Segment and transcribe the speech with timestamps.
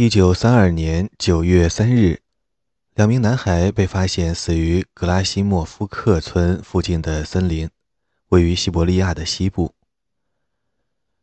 [0.00, 2.20] 一九三二年九月三日，
[2.94, 7.68] 两名男孩被发现死于格拉西莫夫克村附近的森林，
[8.28, 9.74] 位于西伯利亚的西部。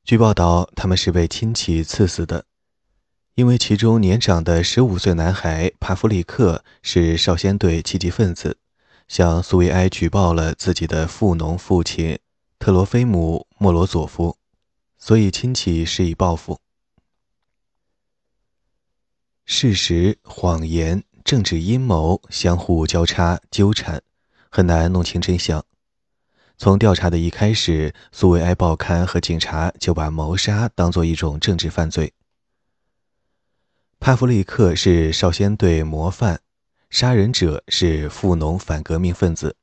[0.04, 2.44] 据报道，他们是被亲戚刺死的，
[3.36, 8.58] 因为其中年长的十五岁男孩帕夫利克是少先队积极分子，
[9.08, 12.20] 向苏维埃举报了自己的富农父亲
[12.60, 14.36] 特罗菲姆·莫罗佐夫。
[14.98, 16.60] 所以，亲戚施以报复。
[19.46, 24.02] 事实、谎言、政治阴谋相互交叉纠缠，
[24.50, 25.64] 很难弄清真相。
[26.58, 32.14] 从调查的一开始，苏维埃报刊和警察就把谋杀当作一种政治犯罪。
[34.00, 36.42] 帕夫利克是少先队模范，
[36.90, 39.56] 杀人者是富农反革命分子。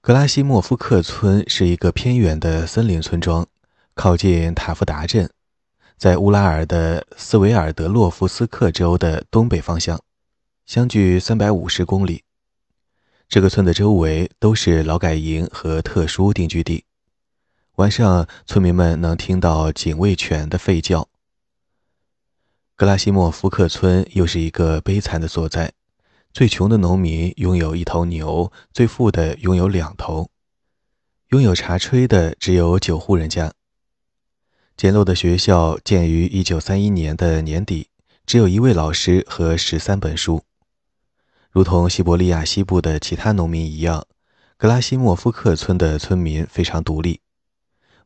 [0.00, 3.46] 格拉西莫夫克村是一个偏远的森林村庄，
[3.94, 5.30] 靠近塔夫达镇，
[6.00, 10.02] 在乌拉尔的斯维尔德洛夫斯克州的东北方向，
[10.64, 12.24] 相距三百五十公里。
[13.28, 16.86] 这个村的周围都是劳改营和特殊定居地，
[17.74, 21.06] 晚上村民们能听到警卫犬的吠叫。
[22.76, 25.74] 格拉西莫夫克村又是一个悲惨的所在。
[26.32, 30.30] 最穷的农民拥有一头牛，最富的拥有两头。
[31.28, 33.52] 拥有茶炊的只有九户人家。
[34.80, 37.88] 简陋的学校建于一九三一年的年底，
[38.24, 40.42] 只有一位老师和十三本书。
[41.50, 44.06] 如同西伯利亚西部的其他农民一样，
[44.56, 47.20] 格拉西莫夫克村的村民非常独立。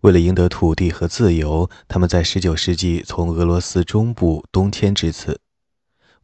[0.00, 5.41] 为了赢得土地和自由，他们在十九世纪从俄罗斯中部东迁至此，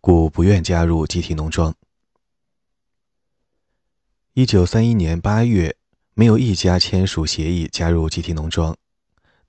[0.00, 1.72] 故不愿加入集体农庄。
[4.34, 5.76] 一九三一年八月，
[6.14, 8.76] 没有一家签署协议加入集体农庄，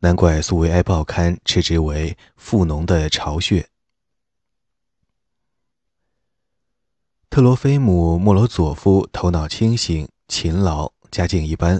[0.01, 3.69] 难怪苏维埃报刊斥之为“富农的巢穴”。
[7.29, 11.79] 特罗菲姆·莫罗佐夫头脑清醒、勤劳，家境一般，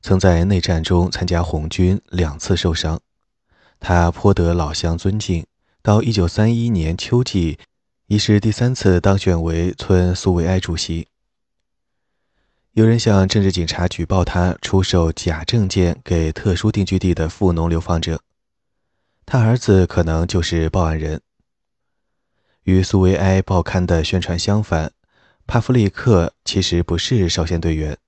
[0.00, 3.00] 曾在内战中参加红军，两次受伤。
[3.78, 5.46] 他颇得老乡尊敬。
[5.82, 7.58] 到一九三一年秋季，
[8.06, 11.08] 已是第三次当选为村苏维埃主席。
[12.74, 18.22] 有人向政治警察举报他出售假证件给特殊定居地的富农流放者，
[19.26, 21.20] 他儿子可能就是报案人。
[22.62, 24.90] 与苏维埃报刊的宣传相反，
[25.46, 27.98] 帕夫利克其实不是少先队员。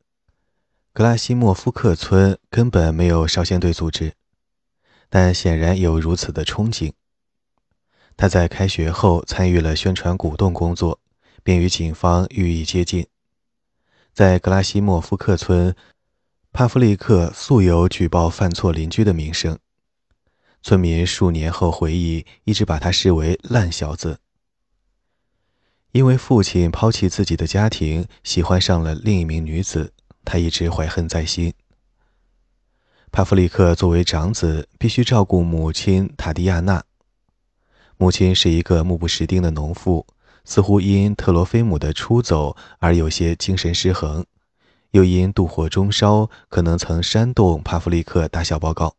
[0.94, 4.14] 格拉西莫夫克村根本没有少先队组织，
[5.10, 6.92] 但显然有如此的憧憬。
[8.16, 11.00] 他在开学后参与了宣传鼓动工作，
[11.42, 13.06] 并与警方予以接近。
[14.14, 15.74] 在格拉西莫夫克村，
[16.52, 19.58] 帕夫利克素有举报犯错邻居的名声。
[20.62, 24.20] 村民数年后回忆，一直把他视为烂小子。
[25.90, 29.92] 因为父亲抛弃自己的家庭，喜欢上了另一名女子，
[30.24, 31.52] 他一直怀恨在心。
[33.10, 36.84] 帕夫利克作为长子，必须照顾母亲塔迪亚娜。
[37.96, 40.06] 母亲是一个目不识丁的农妇。
[40.44, 44.26] 似乎因特罗菲姆的出走而有些精神失衡，
[44.90, 48.94] 又因妒火中烧，可能曾煽动帕夫利克打小报告。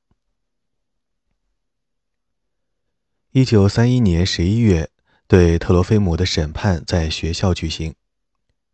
[3.32, 4.90] 一九三一年十一月，
[5.28, 7.94] 对特罗菲姆的审判在学校举行。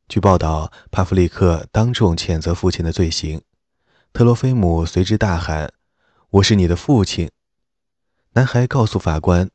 [0.07, 3.41] 据报道，帕夫利克当众谴责父亲的罪行，
[4.13, 5.73] 特罗菲姆随之大喊
[6.29, 7.31] ：“我是你的父亲！”
[8.33, 9.49] 男孩告诉法官：“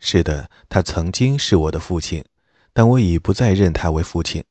[0.00, 2.24] 是的，他曾经是我的父亲。”
[2.72, 4.44] 但我已不再认他为父亲。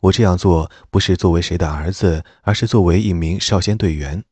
[0.00, 4.22] 我这样做不是作为谁的儿子，而是作为一名少先队员。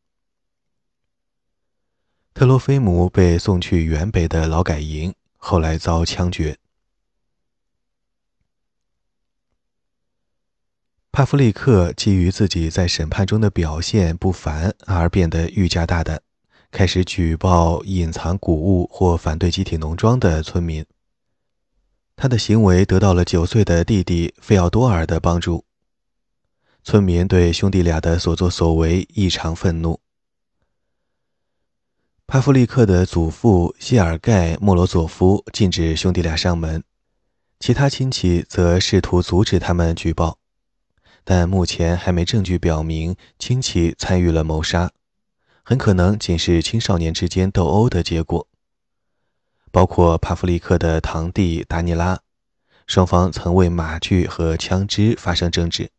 [2.34, 6.58] 特洛菲姆被送去原北的劳改营，后来遭枪决。
[11.10, 16.22] 帕夫利克基于自己在审判中的表现不凡，而变得愈加大胆，
[16.70, 20.84] 开始举报隐藏谷物或反对集体农庄的村民。
[22.16, 25.64] 他的行为得到了九岁的弟弟费奥多尔的帮助。
[26.84, 30.00] 村民对兄弟俩的所作所为异常愤怒。
[32.26, 36.82] 帕夫利克的祖父谢尔盖·莫罗佐夫禁止兄弟俩上门，
[37.60, 40.38] 其他亲戚则试图阻止他们举报，
[41.24, 44.90] 但目前还没证据表明亲戚参与了谋杀，
[45.62, 48.48] 很可能仅是青少年之间斗殴的结果。
[49.72, 52.20] 包括帕夫利克的堂弟达尼拉，
[52.86, 55.90] 双方曾为马具和枪支发生争执。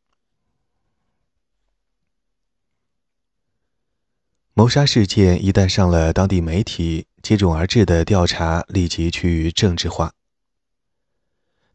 [4.53, 10.13] 谋杀事件一旦上了当地媒体，接踵而至的调查立即趋于政治化。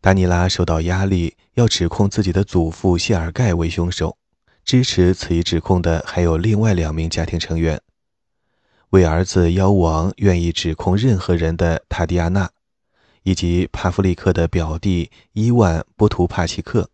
[0.01, 4.17] 达尼拉受到压力，要指控自己的祖父谢尔盖为凶手。
[4.65, 7.81] 支持此一指控的还有另外两名家庭成员：
[8.91, 12.51] 为儿子妖王愿意指控任何人的塔迪亚娜，
[13.23, 16.89] 以及帕夫利克的表弟伊万·波图帕奇克。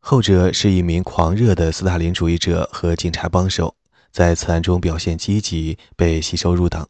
[0.00, 3.76] 后者是一名狂热的斯大林主义者和警察帮手，
[4.10, 6.88] 在此案中表现积极，被吸收入党。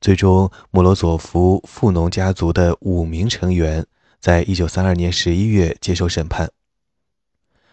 [0.00, 3.86] 最终，莫罗佐夫富农家族的五名成员
[4.20, 6.52] 在一九三二年十一月接受审判。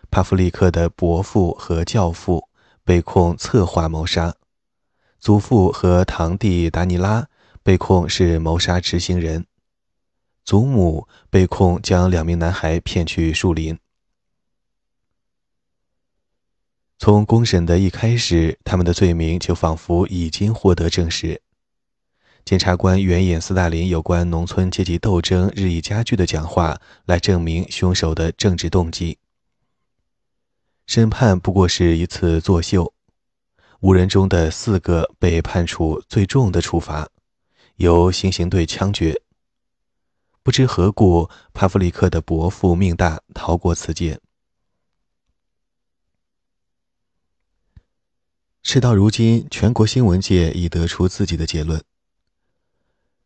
[0.10, 2.48] 帕夫利克的伯父和教父
[2.84, 4.36] 被控策划谋杀，
[5.20, 7.28] 祖父和堂弟达尼拉
[7.64, 9.46] 被控是谋杀执行人，
[10.44, 13.78] 祖母被控将两名男孩骗去树林。
[16.98, 21.42] 从公审的一开始，他们的罪名就仿佛已经获得证实。
[22.44, 29.20] 检察官援引斯大林有关农村阶级斗争日益加剧的讲话来证明凶手的政治动机。
[30.92, 32.94] 审判不过是一次作秀，
[33.80, 37.08] 五人中的四个被判处最重的处罚，
[37.78, 39.22] 由行刑队枪决。
[40.44, 44.20] 不知何故，帕夫里克的伯父命大，逃过此劫。
[48.62, 51.82] 事到如今，全国新闻界已得出自己的结论：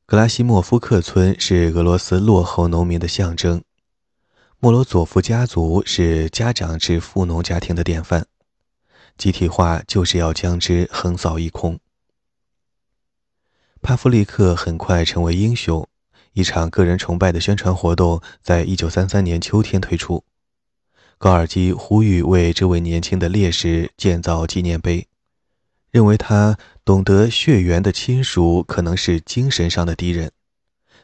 [0.06, 3.63] 格拉西莫夫克村是俄罗斯落后农民的象征，
[4.59, 8.25] 莫罗佐夫家族是家长制富农家庭的典范，
[9.17, 11.79] 集体化就是要将之横扫一空。
[13.81, 15.87] 帕夫利克很快成为英雄，
[16.33, 20.23] 一场个人崇拜的宣传活动在一九三三年秋天推出，
[21.17, 25.07] 高尔基呼吁为这位年轻的烈士建造纪念碑。
[25.91, 30.31] 认为他懂得血缘的亲属可能是精神上的敌人，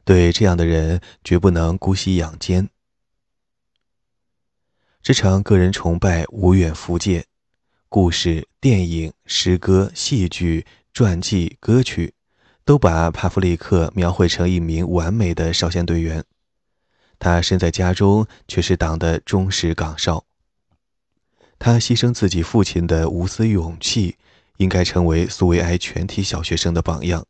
[0.03, 2.69] 对这样的人绝不能姑息养奸。
[5.03, 7.25] 这场个人崇拜无远弗届，
[7.89, 12.13] 故事、电影、诗歌、戏剧、传记、歌曲，
[12.63, 16.23] 都把帕夫利克描绘成一名完美的少先队员。
[17.17, 20.23] 他身在家中，却是党的忠实岗哨。
[21.57, 24.17] 他牺牲自己父亲的无私勇气。
[24.57, 27.25] 应该成为苏维埃全体小学生的榜样。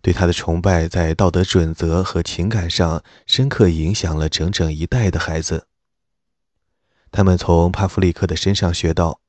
[0.00, 5.66] 对他的崇拜，在道德准则和情感上深刻影响了整整一代的孩子。
[7.10, 9.20] 他们从帕夫利克的身上学到，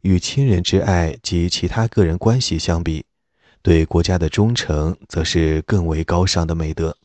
[0.00, 3.04] 与亲人之爱及其他个人关系相比，
[3.62, 6.96] 对国家的忠诚则是更为高尚的美德。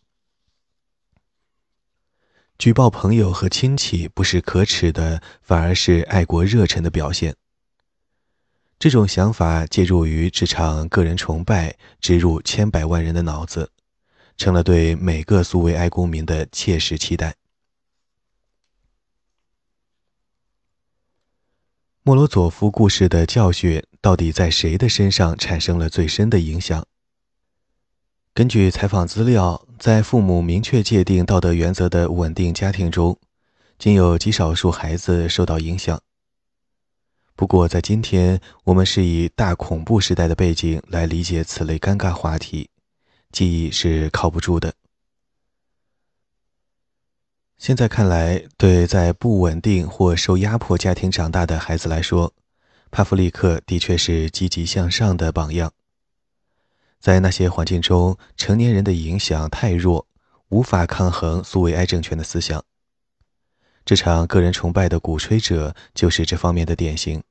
[2.57, 7.35] 举报朋友和亲戚不是可耻的，反而是爱国热忱的表现。
[8.79, 13.71] 这种想法介入于这场个人崇拜，植入千百万人的脑子，
[14.37, 17.35] 成了对每个苏维埃公民的切实期待。
[22.05, 26.85] 莫罗佐夫故事的教训到底在谁的身上产生了最深的影响？
[28.33, 33.17] 根据采访资料，在父母明确界定道德原则的稳定家庭中，
[33.79, 36.01] 仅有极少数孩子受到影响。
[37.37, 42.69] 不过，在今天，我们是以大恐怖时代的背景来理解此类尴尬话题，
[43.31, 44.73] 记忆是靠不住的。
[47.57, 52.33] 现在看来，对在不稳定或受压迫家庭长大的孩子来说，
[52.91, 55.71] 帕夫利克的确是积极向上的榜样。
[56.99, 60.07] 在那些环境中，成年人的影响太弱，
[60.49, 62.63] 无法抗衡苏维埃政权的思想。
[63.85, 67.23] 这场个人崇拜的鼓吹者就是这方面的典型。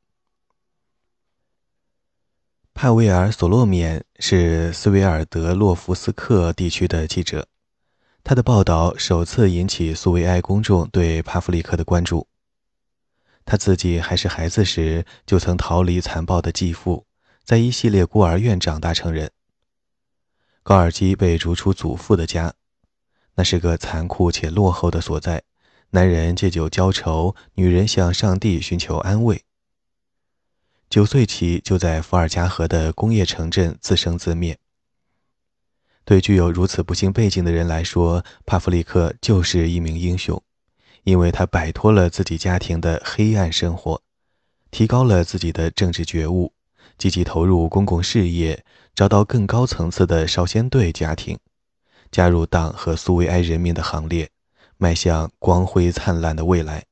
[2.75, 7.47] 帕维尔·索洛缅是斯维尔德洛夫斯克地区的记者，
[8.25, 12.29] 他的报道首次引起苏维埃公众对帕夫利克的关注。
[13.45, 17.05] 他自己还是孩子时，就曾逃离残暴的继父，
[17.43, 19.33] 在一系列孤儿院长大成人。
[20.63, 22.55] 高尔基被逐出祖父的家，
[23.35, 25.43] 那是个残酷且落后的所在。
[25.91, 29.43] 男人借酒浇愁，女人向上帝寻求安慰。
[30.89, 34.59] 九岁起就在伏尔加河的工业城镇自生自灭。
[36.05, 40.43] 对具有如此不幸背景的人来说，帕夫利克就是一名英雄，
[41.05, 44.03] 因为他摆脱了自己家庭的黑暗生活，
[44.71, 46.53] 提高了自己的政治觉悟，
[46.99, 51.39] 积极投入公共事业，找到更高层次的少先队家庭，
[52.11, 54.31] 加入党和苏维埃人民的行列。
[54.79, 56.87] 迈向光辉灿烂的未来。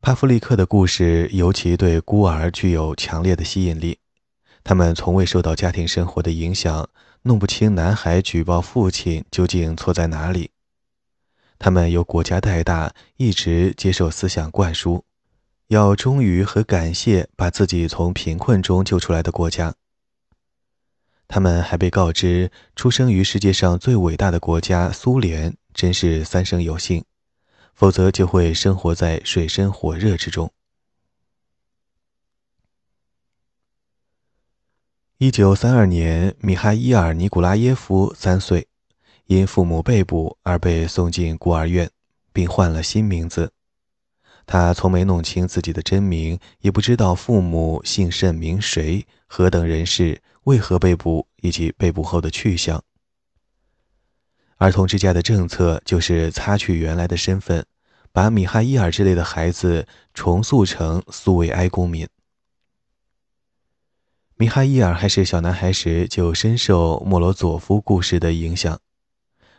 [0.00, 3.98] 帕夫利克的故事尤其对孤儿具有强烈的吸引力。
[4.64, 6.88] 他们从未受到家庭生活的影响，
[7.22, 10.50] 弄不清男孩举报父亲究竟错在哪里。
[11.58, 15.04] 他们由国家带大，一直接受思想灌输，
[15.68, 19.74] 要忠于和感谢把自己从贫困中救出来的国家。
[21.28, 27.04] 他们还被告知，出生于世界上最伟大的国家苏联真是三生有幸。
[27.74, 30.52] 否则就会生活在水深火热之中。
[35.22, 38.66] 一九三二年，米哈伊尔·尼古拉耶夫三岁，
[39.26, 41.88] 因父母被捕而被送进孤儿院，
[42.32, 43.52] 并换了新名字。
[44.46, 52.82] 他从没弄清自己的真名，也不知道父母姓甚名谁、何等人士、为何被捕以及被捕后的去向。
[54.56, 57.64] 儿童之家的政策就是擦去原来的身份，
[58.10, 62.08] 把米哈伊尔之类的孩子重塑成苏维埃公民。
[64.42, 68.80] 米哈伊尔还是小男孩时就深受莫罗佐夫故事的影响，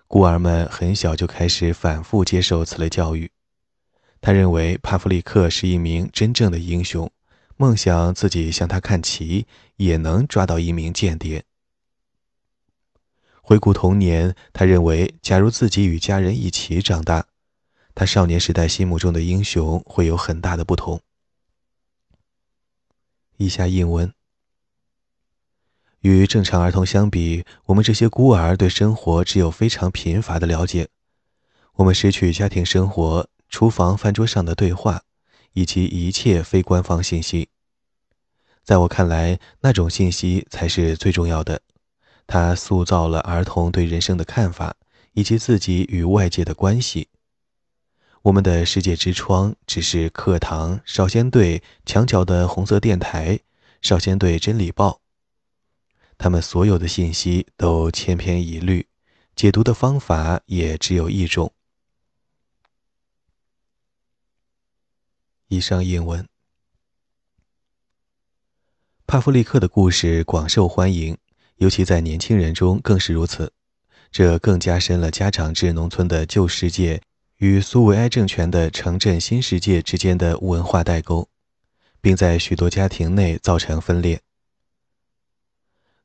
[0.09, 3.31] 孤儿们很小就开始反复接受此类教育。
[4.19, 7.09] 他认为帕夫利克是一名真正的英雄，
[7.55, 9.47] 梦想自己向他看齐，
[9.77, 11.45] 也能抓到一名间谍。
[13.41, 17.25] 回顾童年，他认为，假如自己与家人一起长大，
[17.95, 20.99] 他少年时代心目中的英雄会有很大的不同。
[23.37, 24.13] 以下引文：
[26.03, 30.89] 与正常儿童相比，我们这些孤儿对生活只有非常贫乏的了解。
[31.75, 35.03] 我们失去家庭生活、厨房饭桌上的对话，
[35.53, 37.48] 以及一切非官方信息。
[38.65, 41.62] 在我看来，那种信息才是最重要的。
[42.27, 44.75] 它塑造了儿童对人生的看法，
[45.13, 47.07] 以及自己与外界的关系。
[48.24, 53.39] 我们的世界之窗只是课堂、少先队、墙角的红色电台、
[53.81, 55.00] 少先队真理报。
[56.17, 58.88] 他们所有的信息都千篇一律，
[59.36, 61.53] 解读的方法也只有一种。
[65.48, 66.27] 以上引文。
[69.05, 71.17] 帕夫利克的故事广受欢迎。
[71.58, 73.53] 尤其在年轻人中更是如此，
[74.12, 77.01] 这更加深了家长制农村的旧世界
[77.38, 81.29] 与苏维埃政权的城镇新世界之间的文化代沟，
[82.01, 84.20] 并在许多家庭内造成分裂。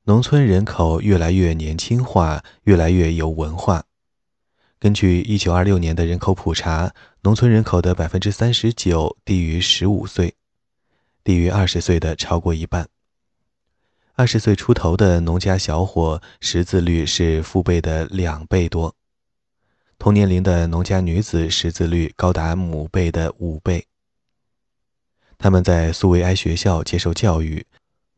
[0.08, 3.84] 农村人口越来越年轻化，越来越有文化。
[4.78, 10.34] 根据1926年的人口普查，农村人口的39%低于15岁，
[11.22, 12.88] 低于20岁的超过一半。
[14.14, 18.96] 二十岁出头的农家小伙识字率是父辈的两倍多，
[19.98, 23.84] 同年龄的农家女子识字率高达母辈的五倍。
[25.36, 27.66] 他们在苏维埃学校接受教育，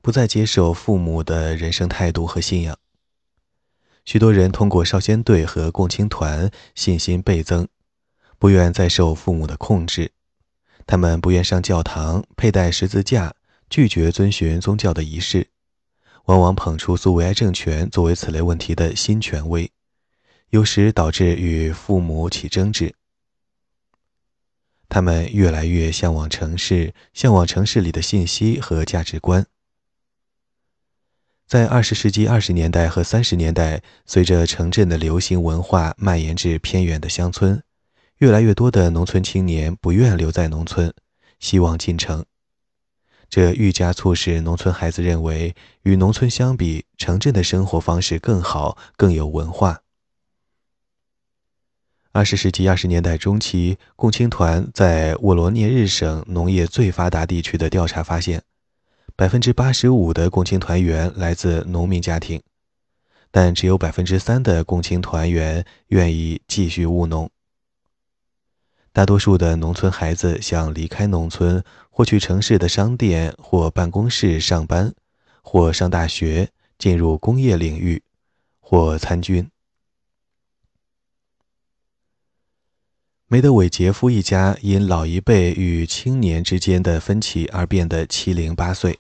[0.03, 2.77] 不再接受父母的人生态度和信仰。
[4.05, 7.69] 许多人通过少先队和共青团信心倍增，
[8.39, 10.13] 不愿再受父母的控制。
[10.87, 13.35] 他们不愿上教堂，佩戴十字架，
[13.69, 15.49] 拒绝遵循宗教的仪式。
[16.25, 19.71] 往往捧出苏维埃政权作为此类问题的新权威，
[20.51, 22.95] 有时导致与父母起争执。
[24.89, 29.47] 他们越来越向往城市，向往城市里的信息和价值观。
[31.51, 37.61] 在二十世纪二十年代和三十年代，随着城镇的流行文化蔓延至偏远的乡村，
[38.19, 40.95] 越来越多的农村青年不愿留在农村，
[41.41, 42.25] 希望进城。
[43.29, 49.81] 这愈加促使农村孩子认为，与农村相比，城镇的生活方式更好，更有文化。
[52.13, 58.41] 二十世纪二十年代中期，共青团在沃罗涅日省农业最发达地区的调查发现，
[59.21, 62.43] 百分之八十五的共青团员来自农民家庭，
[63.31, 67.31] 但只有百分之三的共青团员愿意继续务农。
[68.95, 74.95] 大多数的农村孩子想离开农村，或去城市的商店或办公室上班，
[75.43, 76.49] 或上大学，
[76.79, 78.03] 进入工业领域，
[78.59, 79.51] 或参军。
[83.27, 88.99] 梅德韦杰夫一家因老一辈与青年之间的分歧而变得七零八碎。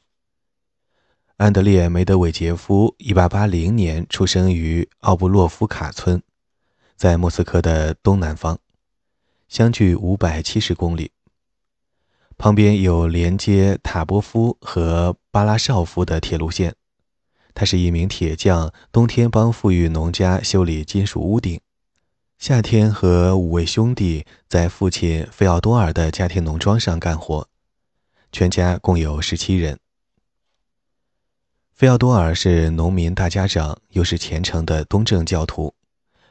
[1.41, 6.23] 安德烈·梅德韦杰夫1880年出生于奥布洛夫卡村，
[6.97, 8.59] 在莫斯科的东南方。
[9.49, 11.13] 相距五百七十公里，
[12.37, 16.75] 旁边有连接塔波夫和巴拉绍夫的铁路线。
[17.55, 21.59] 他是一名铁匠，冬天帮富裕农家修理金属屋顶，
[22.39, 27.49] 夏天和五位兄弟在父亲费奥多尔的家庭农庄上干活，
[28.31, 29.79] 全家共有十七人。
[31.81, 35.75] 费奥多尔是农民大家长，又是虔诚的东正教徒，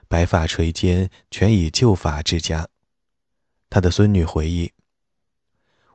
[0.07, 2.67] 白发垂肩，全以旧法治家。
[3.67, 4.71] 他的孙女回忆：“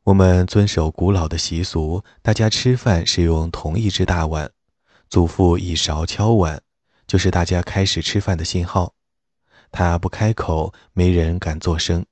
[0.02, 4.50] 我们遵守古老的习俗，大家吃饭是用同一只大碗，
[5.08, 6.60] 祖父以勺敲碗，
[7.06, 8.92] 就是大家开始吃饭的信号。”
[9.70, 12.04] 他不开口，没人敢作声。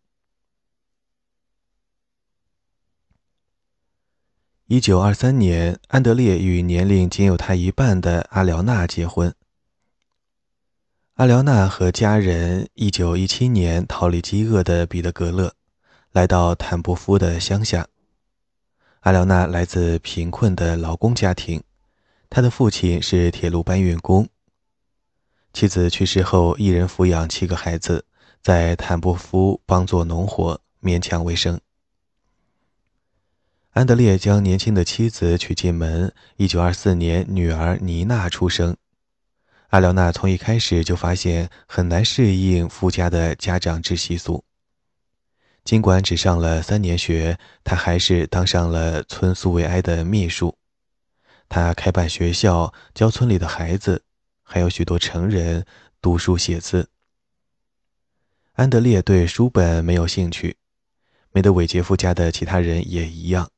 [4.72, 9.34] 一九二三年，安德烈与年龄仅有他一半的阿廖娜结婚。
[11.16, 15.52] 阿廖娜和家人一九一七年逃离饥饿的彼得格勒，
[16.12, 17.86] 来到坦布夫的乡下。
[19.00, 21.62] 阿廖娜来自贫困的劳工家庭，
[22.30, 24.26] 他的父亲是铁路搬运工。
[25.52, 28.06] 妻子去世后，一人抚养七个孩子，
[28.40, 31.60] 在坦布夫帮做农活，勉强为生。
[33.72, 36.12] 安德烈将年轻的妻子娶进门。
[36.36, 38.76] 一九二四年，女儿妮娜出生。
[39.68, 44.44] 阿廖娜从一开始就发现很难适应夫家的家长制习俗。
[45.64, 50.54] 尽管只上了三年学，她还是当上了村苏维埃的秘书。
[51.48, 54.02] 她开办学校，教村里的孩子。
[54.42, 55.64] 还有许多成人
[56.02, 56.90] 读书写字。
[58.52, 60.58] 安德烈对书本没有兴趣，
[61.30, 63.50] 梅德韦杰夫家的其他人也一样。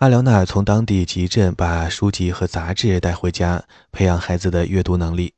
[0.00, 5.34] 阿廖娜从当地集镇把书籍和杂志带回家，培养孩子的阅读能力。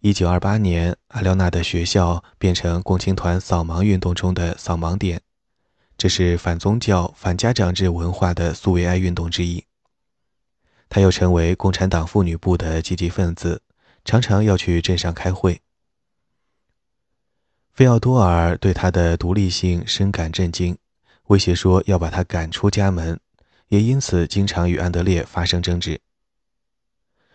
[0.00, 5.20] 一九二八年，阿廖娜的学校变成共青团扫盲运动中的扫盲点，
[5.96, 9.64] 这是反宗教、反家长制文化的苏维埃运动之一。
[10.88, 13.62] 他又成为共产党妇女部的积极分子，
[14.04, 15.62] 常常要去镇上开会。
[17.72, 20.76] 费奥多尔对他的独立性深感震惊，
[21.28, 23.20] 威胁说要把他赶出家门，
[23.68, 26.00] 也因此经常与安德烈发生争执。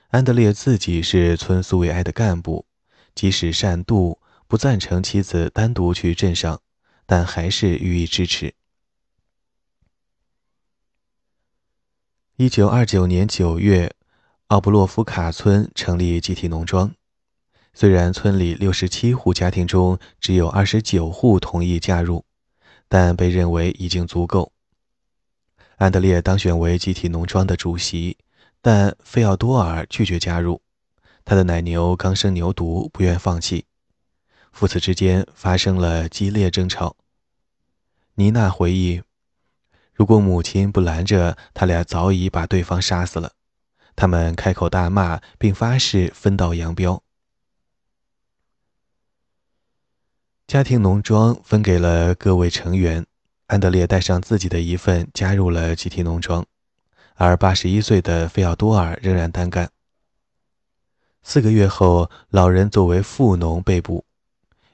[0.09, 2.65] 安德烈自己是村苏维埃的干部，
[3.15, 4.17] 即使善妒，
[4.47, 6.61] 不赞成妻子单独去镇上，
[7.05, 8.53] 但还是予以支持。
[12.35, 13.93] 一九二九年九月，
[14.47, 16.93] 奥布洛夫卡村成立集体农庄。
[17.73, 22.25] 虽然村里六十七户家庭中只有二十九户同意加入，
[22.89, 24.51] 但被认为已经足够。
[25.81, 28.15] 安德烈当选为集体农庄的主席，
[28.61, 30.61] 但费奥多尔拒绝加入。
[31.25, 33.65] 他的奶牛刚生牛犊，不愿放弃。
[34.51, 36.95] 父子之间发生了激烈争吵。
[38.13, 39.01] 妮娜回忆。
[39.95, 43.31] 如果母亲不拦着，他俩早已把对方杀死了。
[43.95, 47.01] 他们开口大骂，并发誓分道扬镳。
[50.45, 53.07] 家庭农庄分给了各位成员，
[53.51, 56.45] 安德烈带上自己的一份，加入了集体农庄，
[57.15, 59.69] 而八十一岁的费奥多尔仍然单干。
[61.21, 64.05] 四个月后，老人作为富农被捕，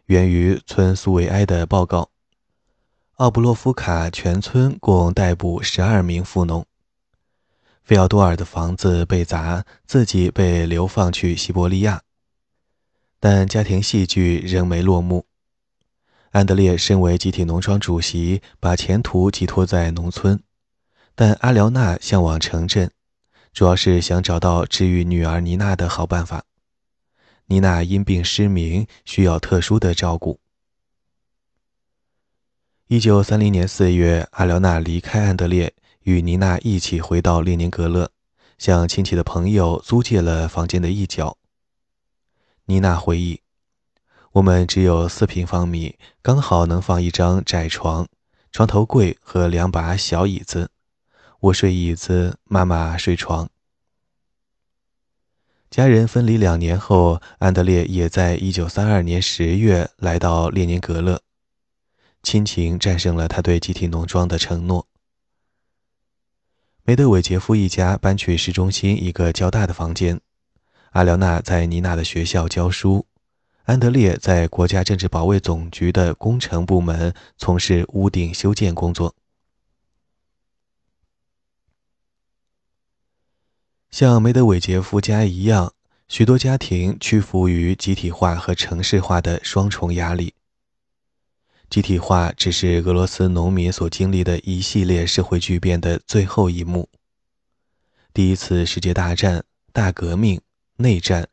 [0.05, 2.11] 源于村苏维埃的报告。
[3.15, 6.63] 奥布洛夫卡全村共逮捕十二名富农。
[7.83, 12.03] 费奥多尔的房子被砸，自己被流放去西伯利亚，
[13.19, 15.25] 但家庭戏剧仍没落幕。
[16.31, 20.39] 安德烈身为集体农庄主席，把前途寄托在农村，
[21.15, 22.91] 但阿廖娜向往城镇，
[23.53, 26.43] 主要是想找到治愈女儿妮娜的好办法。
[27.45, 30.39] 妮娜因病失明，需要特殊的照顾。
[32.87, 38.11] 一九三零年四月，阿廖娜离开安德烈，与妮娜一起回到列宁格勒，
[38.57, 41.37] 向亲戚的朋友租借了房间的一角。
[42.65, 43.41] 妮娜回忆
[44.33, 48.07] ：“我们只有四平方米，刚好能放一张窄床、
[48.51, 50.69] 床头柜和两把小椅子。
[51.39, 53.49] 我睡椅子，妈妈睡床。”
[55.69, 61.21] 家人分离两年后，安德烈也在一九三二年十月来到列宁格勒。
[62.23, 64.87] 亲情战胜了他对集体农庄的承诺。
[66.83, 70.21] 梅德韦杰夫一家搬去市中心一个较大的房间。
[70.91, 73.06] 阿廖娜在妮娜的学校教书，
[73.67, 79.13] 安德烈在国家政治保卫总局的工程部门从事屋顶修建工作。
[83.91, 85.73] 像梅德韦杰夫家一样，
[86.07, 90.33] 许多家庭屈服于集体化和城市化的双重压力。
[91.69, 96.87] 集体化只是俄罗斯农民所经历的一系列社会巨变的最后一幕。
[98.13, 100.39] 第一次世界大战、大革命、
[100.77, 101.27] 内战、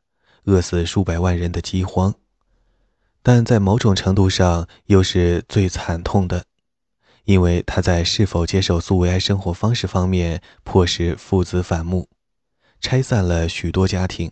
[0.47, 2.13] 饿死数百万人的饥荒，
[3.27, 6.45] 但在某种程度上又是最惨痛的，
[7.25, 12.07] 因为他在是否接受苏维埃生活方式方面迫使父子反目，
[12.83, 14.31] 拆散了许多家庭。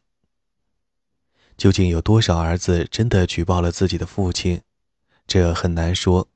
[1.56, 4.60] 究竟有多少儿子真的举报了自己的父亲？
[5.26, 6.28] 这很难说，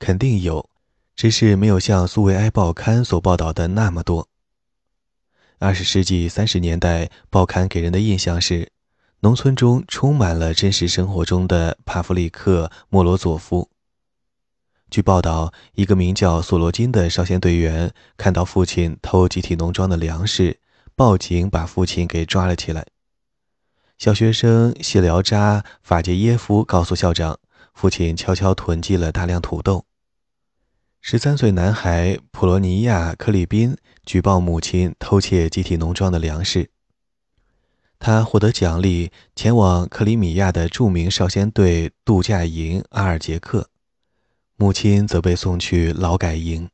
[0.00, 0.68] 肯定有，
[1.14, 4.28] 只是没有像苏维埃报刊所报道的那么多。
[5.60, 8.72] 二十世纪三十年代，报刊给人的印象是，
[9.24, 13.70] 农村中充满了真实生活中的帕夫利克·莫罗佐夫。
[14.90, 20.58] 据报道，一个名叫索罗金的少先队员看到父亲偷集体农庄的粮食，
[20.96, 22.84] 报警把父亲给抓了起来。
[23.96, 27.38] 小学生谢廖扎·法杰耶夫告诉校长，
[27.74, 29.84] 父亲悄悄囤积了大量土豆。
[31.00, 36.70] 十三岁男孩普罗尼亚·克里宾举报母亲偷窃集体农庄的粮食。
[38.04, 43.68] 他获得奖励，前往克里米亚的著名少先队度假营阿尔杰克。
[44.56, 46.68] 母亲则被送去劳改营。